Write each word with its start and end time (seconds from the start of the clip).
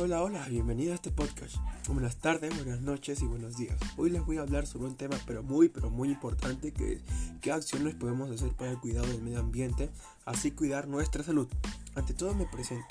Hola, 0.00 0.22
hola, 0.22 0.46
bienvenido 0.48 0.92
a 0.92 0.94
este 0.94 1.10
podcast. 1.10 1.56
Buenas 1.88 2.14
tardes, 2.18 2.54
buenas 2.54 2.80
noches 2.82 3.20
y 3.20 3.26
buenos 3.26 3.56
días. 3.56 3.76
Hoy 3.96 4.10
les 4.10 4.24
voy 4.24 4.38
a 4.38 4.42
hablar 4.42 4.64
sobre 4.64 4.86
un 4.86 4.94
tema 4.96 5.16
pero 5.26 5.42
muy, 5.42 5.68
pero 5.68 5.90
muy 5.90 6.08
importante 6.10 6.70
que 6.70 6.92
es 6.92 7.02
qué 7.40 7.50
acciones 7.50 7.96
podemos 7.96 8.30
hacer 8.30 8.52
para 8.52 8.70
el 8.70 8.78
cuidado 8.78 9.08
del 9.08 9.22
medio 9.22 9.40
ambiente, 9.40 9.90
así 10.24 10.52
cuidar 10.52 10.86
nuestra 10.86 11.24
salud. 11.24 11.48
Ante 11.96 12.14
todo 12.14 12.32
me 12.32 12.46
presento. 12.46 12.86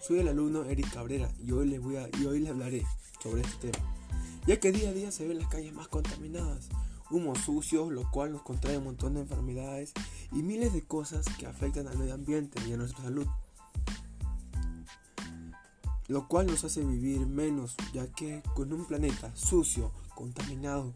Soy 0.00 0.20
el 0.20 0.28
alumno 0.28 0.64
Eric 0.64 0.94
Cabrera 0.94 1.30
y 1.44 1.52
hoy 1.52 1.68
les, 1.68 1.82
voy 1.82 1.96
a, 1.96 2.08
y 2.18 2.24
hoy 2.24 2.40
les 2.40 2.52
hablaré 2.52 2.86
sobre 3.22 3.42
este 3.42 3.72
tema. 3.72 3.94
Ya 4.46 4.58
que 4.58 4.72
día 4.72 4.88
a 4.88 4.94
día 4.94 5.12
se 5.12 5.28
ven 5.28 5.38
las 5.38 5.48
calles 5.48 5.74
más 5.74 5.88
contaminadas, 5.88 6.70
humos 7.10 7.38
sucios, 7.40 7.92
lo 7.92 8.10
cual 8.10 8.32
nos 8.32 8.40
contrae 8.40 8.78
un 8.78 8.84
montón 8.84 9.12
de 9.12 9.20
enfermedades 9.20 9.92
y 10.32 10.42
miles 10.42 10.72
de 10.72 10.82
cosas 10.82 11.26
que 11.38 11.44
afectan 11.44 11.86
al 11.86 11.98
medio 11.98 12.14
ambiente 12.14 12.58
y 12.66 12.72
a 12.72 12.78
nuestra 12.78 13.02
salud 13.02 13.26
lo 16.08 16.28
cual 16.28 16.46
nos 16.46 16.64
hace 16.64 16.84
vivir 16.84 17.26
menos, 17.26 17.76
ya 17.92 18.06
que 18.06 18.42
con 18.54 18.72
un 18.72 18.84
planeta 18.84 19.34
sucio, 19.34 19.92
contaminado, 20.14 20.92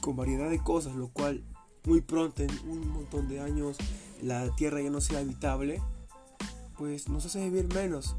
con 0.00 0.16
variedad 0.16 0.50
de 0.50 0.62
cosas, 0.62 0.94
lo 0.94 1.08
cual 1.08 1.42
muy 1.84 2.00
pronto, 2.00 2.42
en 2.42 2.50
un 2.68 2.88
montón 2.88 3.28
de 3.28 3.40
años, 3.40 3.76
la 4.22 4.48
Tierra 4.56 4.80
ya 4.80 4.90
no 4.90 5.00
sea 5.00 5.18
habitable, 5.18 5.82
pues 6.78 7.08
nos 7.08 7.26
hace 7.26 7.44
vivir 7.44 7.72
menos. 7.74 8.16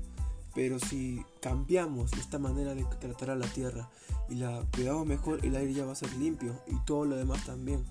Pero 0.54 0.80
si 0.80 1.26
cambiamos 1.42 2.14
esta 2.14 2.40
manera 2.40 2.76
de 2.76 2.86
tratar 2.86 3.32
a 3.32 3.36
la 3.36 3.48
Tierra 3.48 3.90
y 4.30 4.36
la 4.36 4.64
cuidamos 4.74 5.06
mejor, 5.06 5.44
el 5.44 5.56
aire 5.56 5.74
ya 5.74 5.86
va 5.86 5.92
a 5.92 5.96
ser 5.96 6.14
limpio 6.16 6.56
y 6.68 6.78
todo 6.86 7.06
lo 7.06 7.18
demás 7.18 7.44
también. 7.46 7.84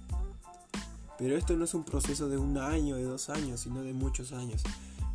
Pero 1.18 1.36
esto 1.36 1.56
no 1.56 1.64
es 1.64 1.74
un 1.74 1.84
proceso 1.84 2.28
de 2.28 2.38
un 2.38 2.56
año, 2.56 2.96
de 2.96 3.04
dos 3.04 3.28
años, 3.28 3.60
sino 3.60 3.82
de 3.82 3.92
muchos 3.92 4.32
años. 4.32 4.62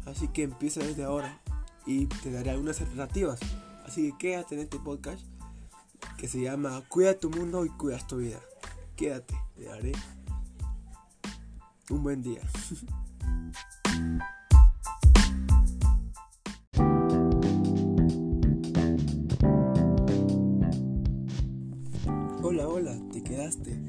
Así 0.05 0.27
que 0.27 0.43
empieza 0.43 0.81
desde 0.81 1.03
ahora 1.03 1.39
y 1.89 2.05
te 2.05 2.31
daré 2.31 2.51
algunas 2.51 2.79
alternativas. 2.81 3.39
Así 3.83 4.11
que 4.11 4.17
quédate 4.19 4.53
en 4.53 4.61
este 4.61 4.77
podcast 4.77 5.25
que 6.19 6.27
se 6.27 6.39
llama 6.39 6.83
Cuida 6.87 7.17
tu 7.17 7.31
mundo 7.31 7.65
y 7.65 7.69
cuida 7.69 7.97
tu 8.05 8.17
vida. 8.17 8.39
Quédate, 8.95 9.33
te 9.55 9.63
daré 9.65 9.93
un 11.89 12.03
buen 12.03 12.21
día. 12.21 12.41
Hola, 22.43 22.67
hola, 22.67 22.99
te 23.11 23.23
quedaste. 23.23 23.79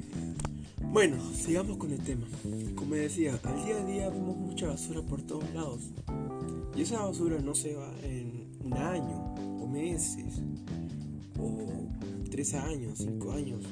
Bueno, 0.81 1.17
sigamos 1.35 1.77
con 1.77 1.93
el 1.93 2.03
tema. 2.03 2.27
Como 2.75 2.95
decía, 2.95 3.39
al 3.45 3.65
día 3.65 3.77
a 3.77 3.85
día 3.85 4.09
vemos 4.09 4.39
mucha 4.39 4.69
basura 4.69 5.03
por 5.03 5.21
todos 5.23 5.49
lados. 5.53 5.91
Y 6.75 6.83
esa 6.83 7.03
basura 7.03 7.39
no 7.41 7.55
se 7.55 7.75
va 7.75 7.93
en 8.03 8.49
un 8.65 8.73
año, 8.75 9.35
o 9.61 9.67
meses, 9.67 10.43
o 11.39 11.59
tres 12.31 12.55
años, 12.55 12.99
cinco 12.99 13.33
años. 13.33 13.65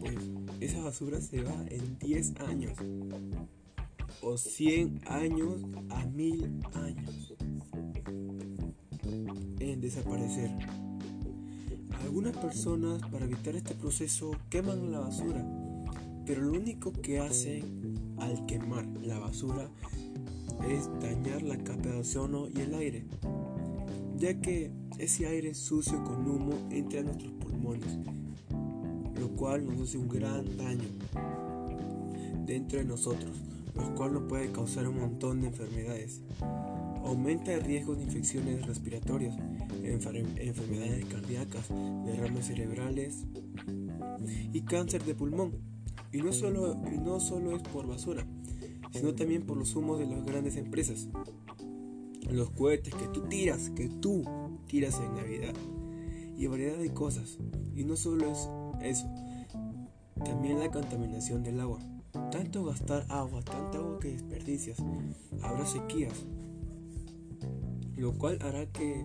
Pues 0.00 0.16
esa 0.60 0.82
basura 0.82 1.20
se 1.20 1.42
va 1.42 1.64
en 1.68 1.98
10 1.98 2.40
años, 2.40 2.76
o 4.22 4.36
100 4.36 5.00
años 5.06 5.54
a 5.88 6.04
mil 6.06 6.60
años 6.74 7.34
en 9.58 9.80
desaparecer. 9.80 10.50
Algunas 12.02 12.36
personas 12.36 13.00
para 13.10 13.24
evitar 13.24 13.56
este 13.56 13.74
proceso 13.74 14.32
queman 14.50 14.90
la 14.92 15.00
basura, 15.00 15.46
pero 16.26 16.42
lo 16.42 16.58
único 16.58 16.92
que 16.92 17.20
hacen 17.20 18.16
al 18.18 18.46
quemar 18.46 18.86
la 19.02 19.18
basura 19.18 19.70
es 20.68 20.90
dañar 21.00 21.42
la 21.42 21.56
capa 21.58 21.88
de 21.88 21.98
ozono 21.98 22.48
y 22.48 22.60
el 22.60 22.74
aire, 22.74 23.04
ya 24.16 24.40
que 24.40 24.70
ese 24.98 25.26
aire 25.26 25.54
sucio 25.54 26.02
con 26.04 26.28
humo 26.28 26.52
entra 26.70 27.00
a 27.00 27.04
nuestros 27.04 27.32
pulmones, 27.32 27.98
lo 29.18 29.28
cual 29.36 29.66
nos 29.66 29.88
hace 29.88 29.98
un 29.98 30.08
gran 30.08 30.56
daño 30.56 30.88
dentro 32.46 32.78
de 32.78 32.84
nosotros, 32.84 33.42
lo 33.76 33.94
cual 33.94 34.14
nos 34.14 34.24
puede 34.24 34.50
causar 34.52 34.88
un 34.88 34.98
montón 34.98 35.40
de 35.40 35.48
enfermedades. 35.48 36.20
Aumenta 37.04 37.52
el 37.54 37.62
riesgo 37.62 37.94
de 37.94 38.02
infecciones 38.02 38.66
respiratorias, 38.66 39.36
enfermedades 39.82 41.04
cardíacas, 41.06 41.68
derrames 42.04 42.46
cerebrales 42.46 43.24
y 44.52 44.60
cáncer 44.62 45.04
de 45.04 45.14
pulmón. 45.14 45.52
Y 46.12 46.18
no 46.22 46.32
solo, 46.32 46.74
no 46.74 47.20
solo 47.20 47.56
es 47.56 47.62
por 47.62 47.86
basura, 47.86 48.26
sino 48.92 49.14
también 49.14 49.44
por 49.46 49.56
los 49.56 49.74
humos 49.76 49.98
de 49.98 50.06
las 50.06 50.24
grandes 50.24 50.56
empresas. 50.56 51.08
Los 52.30 52.50
cohetes 52.50 52.94
que 52.94 53.08
tú 53.08 53.22
tiras, 53.22 53.70
que 53.70 53.88
tú 53.88 54.24
tiras 54.66 55.00
en 55.00 55.14
Navidad. 55.14 55.54
Y 56.36 56.46
variedad 56.46 56.78
de 56.78 56.92
cosas. 56.92 57.38
Y 57.74 57.84
no 57.84 57.96
solo 57.96 58.30
es 58.30 58.48
eso, 58.82 59.06
también 60.24 60.58
la 60.58 60.70
contaminación 60.70 61.42
del 61.42 61.60
agua. 61.60 61.78
Tanto 62.30 62.64
gastar 62.64 63.06
agua, 63.08 63.42
tanta 63.42 63.78
agua 63.78 63.98
que 64.00 64.12
desperdicias, 64.12 64.78
habrá 65.42 65.66
sequías, 65.66 66.26
lo 67.96 68.12
cual 68.14 68.38
hará 68.42 68.66
que 68.66 69.04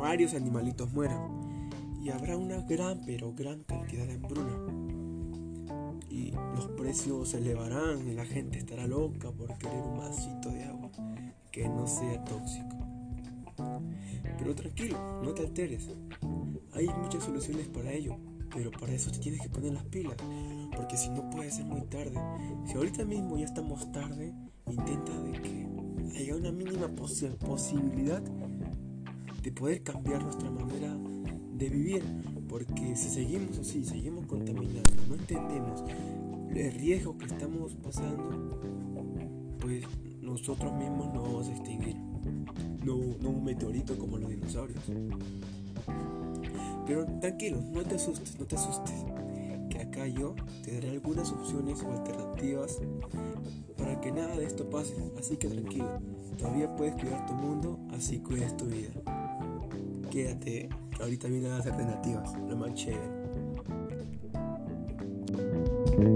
varios 0.00 0.34
animalitos 0.34 0.92
mueran 0.92 1.60
y 2.02 2.10
habrá 2.10 2.36
una 2.36 2.60
gran 2.62 3.00
pero 3.06 3.32
gran 3.32 3.62
cantidad 3.62 4.06
de 4.06 4.14
hambruna 4.14 4.83
precios 6.94 7.30
se 7.30 7.38
elevarán 7.38 8.08
y 8.08 8.14
la 8.14 8.24
gente 8.24 8.56
estará 8.58 8.86
loca 8.86 9.28
por 9.32 9.58
querer 9.58 9.82
un 9.82 9.98
vasito 9.98 10.48
de 10.48 10.62
agua 10.62 10.92
que 11.50 11.68
no 11.68 11.88
sea 11.88 12.24
tóxico. 12.24 12.76
Pero 14.38 14.54
tranquilo, 14.54 15.20
no 15.24 15.34
te 15.34 15.42
alteres. 15.42 15.88
Hay 16.72 16.86
muchas 16.86 17.24
soluciones 17.24 17.66
para 17.66 17.90
ello, 17.90 18.16
pero 18.54 18.70
para 18.70 18.92
eso 18.92 19.10
te 19.10 19.18
tienes 19.18 19.40
que 19.40 19.48
poner 19.48 19.72
las 19.72 19.82
pilas, 19.86 20.14
porque 20.76 20.96
si 20.96 21.10
no 21.10 21.28
puede 21.30 21.50
ser 21.50 21.64
muy 21.64 21.82
tarde. 21.82 22.16
Si 22.64 22.74
ahorita 22.74 23.04
mismo 23.04 23.36
ya 23.38 23.46
estamos 23.46 23.90
tarde, 23.90 24.32
intenta 24.70 25.20
de 25.20 25.32
que 25.32 25.66
haya 26.16 26.36
una 26.36 26.52
mínima 26.52 26.86
posibilidad 26.86 28.22
de 29.42 29.50
poder 29.50 29.82
cambiar 29.82 30.22
nuestra 30.22 30.48
manera 30.48 30.96
de 31.54 31.68
vivir, 31.68 32.04
porque 32.48 32.94
si 32.94 33.08
seguimos 33.08 33.58
así, 33.58 33.84
seguimos 33.84 34.26
contaminando, 34.26 34.92
no 35.08 35.16
entendemos 35.16 35.82
el 36.54 36.72
riesgo 36.72 37.18
que 37.18 37.26
estamos 37.26 37.74
pasando, 37.74 38.60
pues 39.60 39.84
nosotros 40.20 40.72
mismos 40.74 41.12
nos 41.12 41.22
vamos 41.22 41.48
a 41.48 41.52
extinguir. 41.52 41.96
No, 42.84 42.96
un 42.96 43.44
meteorito 43.44 43.96
como 43.98 44.18
los 44.18 44.30
dinosaurios. 44.30 44.78
Pero 46.86 47.06
tranquilo, 47.20 47.58
no 47.72 47.82
te 47.82 47.96
asustes, 47.96 48.38
no 48.38 48.44
te 48.44 48.56
asustes. 48.56 49.04
Que 49.70 49.80
acá 49.80 50.06
yo 50.06 50.34
te 50.62 50.74
daré 50.74 50.90
algunas 50.90 51.32
opciones 51.32 51.82
o 51.82 51.90
alternativas 51.90 52.78
para 53.76 54.00
que 54.00 54.12
nada 54.12 54.36
de 54.36 54.44
esto 54.44 54.68
pase. 54.68 54.94
Así 55.18 55.36
que 55.36 55.48
tranquilo, 55.48 55.98
todavía 56.38 56.74
puedes 56.76 56.94
cuidar 56.94 57.26
tu 57.26 57.32
mundo, 57.32 57.78
así 57.92 58.18
cuidas 58.18 58.56
tu 58.56 58.66
vida. 58.66 58.90
Quédate, 60.10 60.68
ahorita 61.00 61.28
vienen 61.28 61.50
las 61.50 61.66
alternativas, 61.66 62.32
lo 62.48 62.56
más 62.56 62.74
chévere. 62.74 63.23
Hola, 65.96 66.10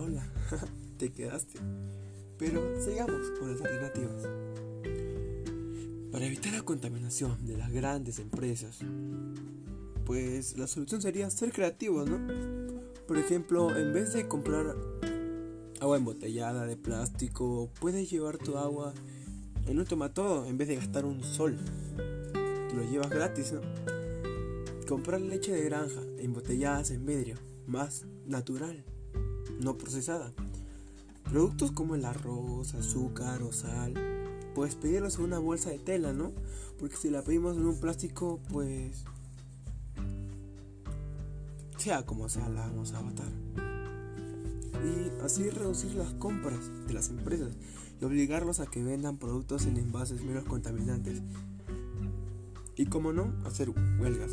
hola, 0.00 0.26
te 0.96 1.12
quedaste. 1.12 1.58
Pero 2.38 2.80
sigamos 2.80 3.30
con 3.38 3.52
las 3.52 3.60
alternativas. 3.60 4.22
Para 6.10 6.24
evitar 6.24 6.54
la 6.54 6.62
contaminación 6.62 7.46
de 7.46 7.58
las 7.58 7.70
grandes 7.70 8.18
empresas, 8.18 8.78
pues 10.06 10.56
la 10.56 10.66
solución 10.66 11.02
sería 11.02 11.28
ser 11.28 11.52
creativos, 11.52 12.08
¿no? 12.08 12.18
Por 13.06 13.18
ejemplo, 13.18 13.76
en 13.76 13.92
vez 13.92 14.14
de 14.14 14.26
comprar 14.28 14.74
agua 15.80 15.96
embotellada 15.96 16.66
de 16.66 16.76
plástico, 16.76 17.70
puedes 17.80 18.10
llevar 18.10 18.38
tu 18.38 18.56
agua 18.56 18.94
en 19.66 19.78
un 19.78 19.84
tomatodo 19.84 20.46
en 20.46 20.58
vez 20.58 20.68
de 20.68 20.76
gastar 20.76 21.04
un 21.04 21.22
sol. 21.22 21.58
Lo 22.74 22.82
llevas 22.90 23.10
gratis, 23.10 23.52
¿no? 23.52 23.60
Comprar 24.88 25.20
leche 25.20 25.52
de 25.52 25.64
granja 25.64 26.00
embotelladas 26.18 26.90
en 26.90 27.06
vidrio, 27.06 27.36
más 27.66 28.04
natural, 28.26 28.84
no 29.60 29.76
procesada. 29.78 30.32
Productos 31.24 31.72
como 31.72 31.94
el 31.94 32.04
arroz, 32.04 32.74
azúcar 32.74 33.42
o 33.42 33.52
sal, 33.52 33.94
puedes 34.54 34.74
pedirlos 34.74 35.18
en 35.18 35.24
una 35.24 35.38
bolsa 35.38 35.70
de 35.70 35.78
tela, 35.78 36.12
¿no? 36.12 36.32
Porque 36.78 36.96
si 36.96 37.10
la 37.10 37.22
pedimos 37.22 37.56
en 37.56 37.66
un 37.66 37.80
plástico, 37.80 38.40
pues 38.50 39.04
sea 41.78 42.04
como 42.04 42.28
sea, 42.28 42.48
la 42.48 42.66
vamos 42.66 42.92
a 42.92 43.02
matar 43.02 43.63
y 44.84 45.22
así 45.22 45.48
reducir 45.50 45.94
las 45.94 46.12
compras 46.14 46.60
de 46.86 46.94
las 46.94 47.08
empresas 47.08 47.56
y 48.00 48.04
obligarlos 48.04 48.60
a 48.60 48.66
que 48.66 48.82
vendan 48.82 49.18
productos 49.18 49.66
en 49.66 49.76
envases 49.76 50.22
menos 50.22 50.44
contaminantes. 50.44 51.22
Y 52.76 52.86
como 52.86 53.12
no, 53.12 53.32
hacer 53.44 53.70
huelgas. 53.70 54.32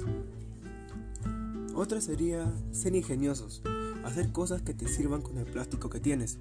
Otra 1.76 2.02
sería 2.02 2.52
ser 2.72 2.96
ingeniosos. 2.96 3.62
hacer 4.04 4.32
cosas 4.32 4.62
que 4.64 4.74
te 4.74 4.88
sirvan 4.88 5.22
con 5.22 5.38
el 5.38 5.46
plástico 5.46 5.90
que 5.90 6.00
tienes. 6.00 6.40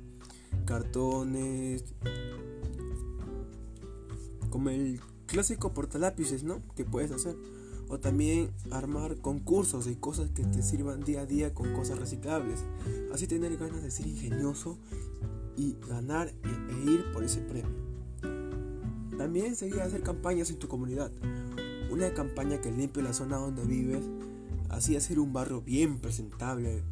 Cartones, 0.64 1.84
como 4.50 4.70
el 4.70 5.00
clásico 5.26 5.72
portalápices, 5.72 6.42
¿no? 6.42 6.60
Que 6.74 6.84
puedes 6.84 7.12
hacer. 7.12 7.36
O 7.90 7.98
también 7.98 8.52
armar 8.70 9.16
concursos 9.16 9.88
y 9.88 9.96
cosas 9.96 10.30
que 10.30 10.44
te 10.44 10.62
sirvan 10.62 11.00
día 11.00 11.22
a 11.22 11.26
día 11.26 11.52
con 11.52 11.72
cosas 11.74 11.98
reciclables. 11.98 12.60
Así 13.12 13.26
tener 13.26 13.56
ganas 13.56 13.82
de 13.82 13.90
ser 13.90 14.06
ingenioso 14.06 14.78
y 15.56 15.76
ganar 15.88 16.28
e 16.28 16.90
ir 16.90 17.12
por 17.12 17.24
ese 17.24 17.40
premio. 17.40 17.90
También 19.18 19.56
seguir 19.56 19.80
a 19.80 19.84
hacer 19.84 20.02
campañas 20.02 20.50
en 20.50 20.58
tu 20.58 20.68
comunidad. 20.68 21.10
Una 21.90 22.14
campaña 22.14 22.60
que 22.60 22.70
limpie 22.70 23.02
la 23.02 23.12
zona 23.12 23.36
donde 23.36 23.64
vives, 23.64 24.04
así 24.68 24.96
hacer 24.96 25.18
un 25.18 25.32
barrio 25.32 25.60
bien 25.60 25.98
presentable, 25.98 26.84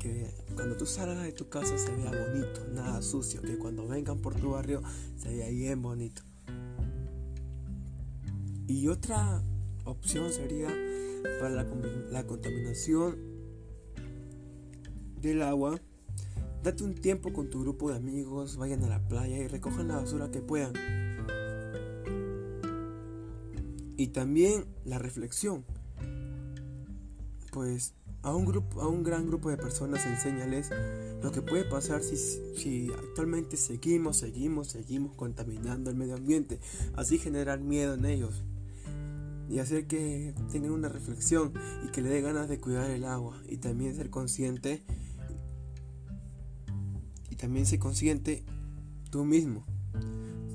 que 0.00 0.34
cuando 0.54 0.76
tú 0.76 0.86
salgas 0.86 1.22
de 1.22 1.32
tu 1.32 1.48
casa 1.48 1.76
se 1.78 1.92
vea 1.92 2.10
bonito, 2.10 2.66
nada 2.72 3.02
sucio, 3.02 3.42
que 3.42 3.58
cuando 3.58 3.86
vengan 3.86 4.18
por 4.18 4.34
tu 4.34 4.50
barrio 4.50 4.82
se 5.16 5.28
vea 5.28 5.48
bien 5.50 5.82
bonito. 5.82 6.22
Y 8.66 8.88
otra 8.88 9.42
opción 9.84 10.32
sería 10.32 10.68
para 11.40 11.50
la, 11.50 12.26
contaminación 12.26 13.16
del 15.20 15.42
agua. 15.42 15.80
Date 16.62 16.84
un 16.84 16.94
tiempo 16.94 17.32
con 17.32 17.50
tu 17.50 17.60
grupo 17.60 17.90
de 17.90 17.96
amigos, 17.96 18.56
vayan 18.56 18.82
a 18.84 18.88
la 18.88 19.06
playa 19.06 19.38
y 19.38 19.48
recojan 19.48 19.88
la 19.88 19.96
basura 19.96 20.30
que 20.30 20.40
puedan. 20.40 20.72
Y 23.96 24.08
también 24.08 24.64
la 24.84 24.98
reflexión. 24.98 25.64
Pues 27.52 27.94
a 28.22 28.34
un, 28.34 28.46
grupo, 28.46 28.80
a 28.80 28.88
un 28.88 29.04
gran 29.04 29.26
grupo 29.26 29.50
de 29.50 29.58
personas 29.58 30.04
enséñales 30.06 30.70
lo 31.22 31.30
que 31.30 31.42
puede 31.42 31.64
pasar 31.64 32.02
si, 32.02 32.16
si 32.16 32.90
actualmente 32.90 33.56
seguimos, 33.56 34.16
seguimos, 34.16 34.68
seguimos 34.68 35.14
contaminando 35.14 35.90
el 35.90 35.96
medio 35.96 36.16
ambiente. 36.16 36.58
Así 36.94 37.18
generar 37.18 37.60
miedo 37.60 37.94
en 37.94 38.06
ellos 38.06 38.42
y 39.48 39.58
hacer 39.58 39.86
que 39.86 40.34
tengan 40.50 40.72
una 40.72 40.88
reflexión 40.88 41.52
y 41.84 41.90
que 41.90 42.02
le 42.02 42.08
dé 42.08 42.20
ganas 42.20 42.48
de 42.48 42.58
cuidar 42.60 42.90
el 42.90 43.04
agua 43.04 43.40
y 43.48 43.58
también 43.58 43.94
ser 43.94 44.10
consciente 44.10 44.84
y 47.30 47.36
también 47.36 47.66
ser 47.66 47.78
consciente 47.78 48.44
tú 49.10 49.24
mismo. 49.24 49.64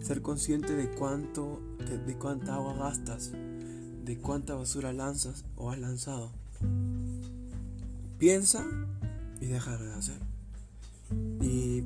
Ser 0.02 0.22
consciente 0.22 0.76
de 0.76 0.90
cuánto 0.90 1.62
de, 2.06 2.16
cuánta 2.18 2.56
agua 2.56 2.74
gastas 2.74 3.32
de 3.32 4.18
cuánta 4.18 4.56
basura 4.56 4.92
lanzas 4.92 5.46
o 5.56 5.72
has 5.72 5.80
lanzado. 5.80 6.32
Piensa 8.18 8.66
y 9.40 9.46
deja 9.46 9.78
de 9.78 9.94
hacer. 9.94 10.20
Y 11.42 11.84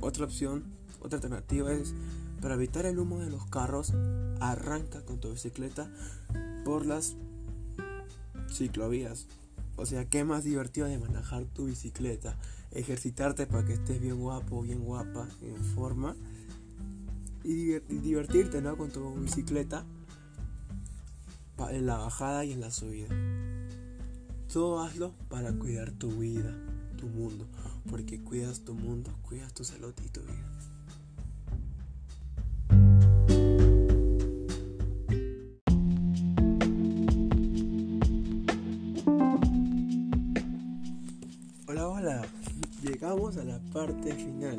otra 0.00 0.24
opción 0.24 0.76
otra 1.00 1.18
alternativa 1.18 1.72
es 1.72 1.94
para 2.40 2.54
evitar 2.54 2.84
el 2.86 2.98
humo 2.98 3.20
de 3.20 3.30
los 3.30 3.46
carros 3.46 3.92
arranca 4.40 5.04
con 5.04 5.20
tu 5.20 5.30
bicicleta 5.30 5.88
por 6.66 6.84
las 6.84 7.14
ciclovías. 8.50 9.28
O 9.76 9.86
sea, 9.86 10.04
qué 10.06 10.24
más 10.24 10.42
divertido 10.42 10.88
de 10.88 10.98
manejar 10.98 11.44
tu 11.44 11.66
bicicleta, 11.66 12.36
ejercitarte 12.72 13.46
para 13.46 13.64
que 13.64 13.74
estés 13.74 14.00
bien 14.00 14.18
guapo, 14.18 14.62
bien 14.62 14.82
guapa, 14.82 15.28
en 15.42 15.56
forma 15.64 16.16
y, 17.44 17.78
divertirte 17.78 18.60
¿no? 18.60 18.76
con 18.76 18.90
tu 18.90 19.14
bicicleta 19.14 19.84
en 21.70 21.86
la 21.86 21.98
bajada 21.98 22.44
y 22.44 22.50
en 22.50 22.60
la 22.60 22.72
subida. 22.72 23.14
Todo 24.52 24.80
hazlo 24.80 25.14
para 25.28 25.52
cuidar 25.52 25.92
tu 25.92 26.10
vida, 26.18 26.52
tu 26.96 27.06
mundo, 27.06 27.46
porque 27.88 28.20
cuidas 28.20 28.64
tu 28.64 28.74
mundo, 28.74 29.14
cuidas 29.22 29.54
tu 29.54 29.62
salud 29.62 29.94
y 30.04 30.08
tu 30.08 30.20
vida. 30.22 30.55
La 43.46 43.60
parte 43.72 44.12
final 44.12 44.56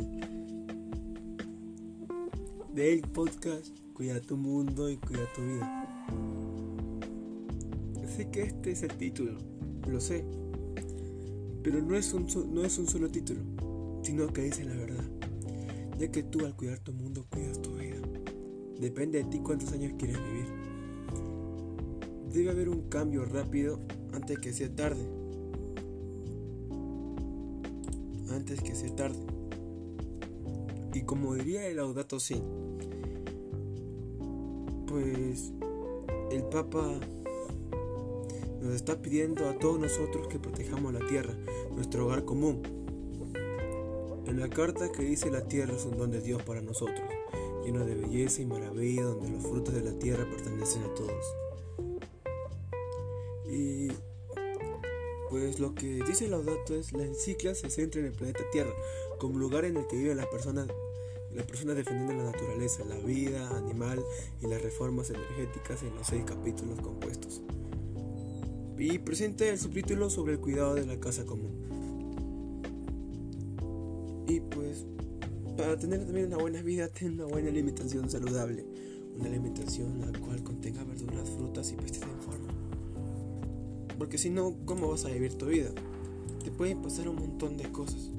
del 2.73 3.01
podcast 3.01 3.67
Cuida 3.93 4.21
tu 4.21 4.37
mundo 4.37 4.89
y 4.89 4.97
cuida 4.97 5.23
tu 5.35 5.41
vida. 5.41 6.15
Sé 8.15 8.29
que 8.29 8.43
este 8.43 8.71
es 8.71 8.83
el 8.83 8.93
título, 8.95 9.39
lo 9.89 9.99
sé, 9.99 10.23
pero 11.63 11.81
no 11.81 11.95
es 11.95 12.13
un, 12.13 12.27
no 12.53 12.63
es 12.63 12.77
un 12.77 12.87
solo 12.87 13.09
título, 13.09 13.41
sino 14.03 14.27
que 14.27 14.43
dice 14.43 14.63
la 14.63 14.75
verdad, 14.75 15.03
ya 15.97 16.09
que 16.09 16.23
tú 16.23 16.45
al 16.45 16.55
cuidar 16.55 16.79
tu 16.79 16.93
mundo 16.93 17.25
cuidas 17.29 17.61
tu 17.61 17.73
vida. 17.73 17.97
Depende 18.79 19.23
de 19.23 19.29
ti 19.29 19.39
cuántos 19.39 19.73
años 19.73 19.93
quieres 19.97 20.17
vivir. 20.17 20.45
Debe 22.31 22.51
haber 22.51 22.69
un 22.69 22.87
cambio 22.87 23.25
rápido 23.25 23.81
antes 24.13 24.37
que 24.37 24.53
sea 24.53 24.73
tarde 24.73 25.26
antes 28.31 28.61
que 28.61 28.75
sea 28.75 28.95
tarde. 28.95 29.19
Y 30.93 31.01
como 31.01 31.35
diría 31.35 31.67
el 31.67 31.77
Laudato 31.77 32.19
Si, 32.19 32.41
pues 34.87 35.53
el 36.31 36.43
Papa 36.43 36.99
nos 38.61 38.73
está 38.73 39.01
pidiendo 39.01 39.47
a 39.47 39.57
todos 39.57 39.79
nosotros 39.79 40.27
que 40.27 40.39
protejamos 40.39 40.93
la 40.93 41.05
tierra, 41.07 41.33
nuestro 41.75 42.05
hogar 42.05 42.25
común. 42.25 42.61
En 44.25 44.39
la 44.39 44.49
carta 44.49 44.91
que 44.91 45.03
dice 45.03 45.31
la 45.31 45.47
tierra 45.47 45.73
es 45.73 45.85
un 45.85 45.97
don 45.97 46.11
de 46.11 46.21
Dios 46.21 46.41
para 46.43 46.61
nosotros, 46.61 47.01
lleno 47.63 47.85
de 47.85 47.95
belleza 47.95 48.41
y 48.41 48.45
maravilla, 48.45 49.03
donde 49.03 49.29
los 49.29 49.43
frutos 49.43 49.73
de 49.73 49.81
la 49.81 49.97
tierra 49.97 50.27
pertenecen 50.29 50.83
a 50.83 50.93
todos. 50.93 51.46
Pues 55.39 55.59
lo 55.59 55.75
que 55.75 56.03
dice 56.03 56.27
Laudato 56.27 56.75
es 56.75 56.93
la 56.93 57.03
encicla 57.03 57.53
se 57.53 57.69
centra 57.69 58.01
en 58.01 58.07
el 58.07 58.13
planeta 58.13 58.39
Tierra 58.51 58.73
como 59.19 59.37
lugar 59.37 59.65
en 59.65 59.77
el 59.77 59.85
que 59.87 59.95
viven 59.95 60.17
las 60.17 60.25
personas 60.27 60.67
las 61.35 61.45
personas 61.45 61.75
defendiendo 61.75 62.15
la 62.15 62.31
naturaleza, 62.31 62.83
la 62.85 62.97
vida 62.97 63.55
animal 63.55 64.03
y 64.41 64.47
las 64.47 64.59
reformas 64.59 65.11
energéticas 65.11 65.83
en 65.83 65.93
los 65.93 66.07
seis 66.07 66.23
capítulos 66.25 66.81
compuestos. 66.81 67.41
Y 68.75 68.97
presenta 68.97 69.45
el 69.45 69.59
subtítulo 69.59 70.09
sobre 70.09 70.33
el 70.33 70.39
cuidado 70.39 70.73
de 70.73 70.87
la 70.87 70.99
casa 70.99 71.25
común. 71.25 71.51
Y 74.27 74.39
pues, 74.39 74.87
para 75.55 75.77
tener 75.77 76.05
también 76.05 76.27
una 76.27 76.37
buena 76.37 76.63
vida, 76.63 76.87
ten 76.99 77.13
una 77.13 77.25
buena 77.25 77.49
alimentación 77.49 78.09
saludable. 78.09 78.65
Una 79.15 79.27
alimentación 79.27 79.99
la 79.99 80.19
cual 80.19 80.41
contenga 80.41 80.83
verduras, 80.85 81.29
frutas 81.29 81.71
y 81.71 81.75
pestes 81.75 82.01
en 82.01 82.21
forma. 82.21 82.46
Porque 83.97 84.17
si 84.17 84.29
no, 84.29 84.55
¿cómo 84.65 84.89
vas 84.89 85.05
a 85.05 85.09
vivir 85.09 85.35
tu 85.35 85.47
vida? 85.47 85.69
Te 86.43 86.51
pueden 86.51 86.81
pasar 86.81 87.09
un 87.09 87.15
montón 87.15 87.57
de 87.57 87.71
cosas. 87.71 88.11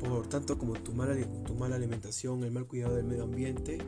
Por 0.00 0.26
tanto 0.26 0.58
como 0.58 0.74
tu 0.74 0.92
mala, 0.92 1.14
tu 1.44 1.54
mala 1.54 1.76
alimentación, 1.76 2.42
el 2.42 2.50
mal 2.50 2.66
cuidado 2.66 2.96
del 2.96 3.06
medio 3.06 3.24
ambiente. 3.24 3.78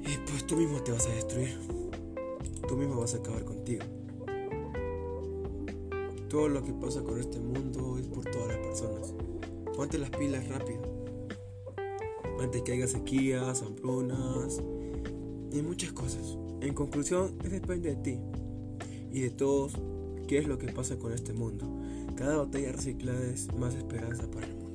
Y 0.00 0.30
pues 0.30 0.46
tú 0.46 0.56
mismo 0.56 0.82
te 0.82 0.92
vas 0.92 1.06
a 1.06 1.10
destruir. 1.10 1.58
Tú 2.66 2.76
mismo 2.76 3.00
vas 3.00 3.14
a 3.14 3.18
acabar 3.18 3.44
contigo. 3.44 3.84
Todo 6.30 6.48
lo 6.48 6.62
que 6.62 6.72
pasa 6.72 7.02
con 7.02 7.18
este 7.18 7.38
mundo 7.40 7.98
es 7.98 8.06
por 8.06 8.24
todas 8.24 8.48
las 8.48 8.58
personas. 8.58 9.14
Ponte 9.76 9.98
las 9.98 10.10
pilas 10.10 10.48
rápido. 10.48 10.82
Antes 12.40 12.62
que 12.62 12.72
haya 12.72 12.86
sequías, 12.86 13.62
hambrunas 13.62 14.62
y 15.52 15.62
muchas 15.62 15.92
cosas. 15.92 16.38
En 16.60 16.74
conclusión, 16.74 17.36
depende 17.38 17.94
de 17.94 17.96
ti 17.96 18.18
y 19.18 19.22
de 19.22 19.30
todos 19.30 19.72
qué 20.28 20.38
es 20.38 20.46
lo 20.46 20.58
que 20.58 20.68
pasa 20.68 20.96
con 20.96 21.12
este 21.12 21.32
mundo. 21.32 21.66
Cada 22.16 22.36
botella 22.36 22.70
reciclada 22.70 23.20
es 23.26 23.52
más 23.54 23.74
esperanza 23.74 24.30
para 24.30 24.46
el 24.46 24.54
mundo. 24.54 24.67